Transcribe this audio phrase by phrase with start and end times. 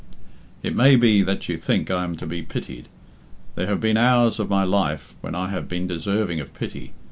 [0.63, 2.89] "It may be that you think I am to be pitied.
[3.53, 6.93] There have been hours of my life when I have been deserving of pity.